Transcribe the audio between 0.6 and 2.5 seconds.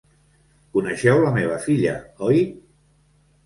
Coneixeu la meva filla, oi?